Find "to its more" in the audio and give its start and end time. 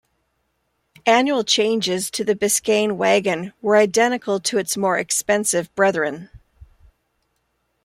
4.39-4.97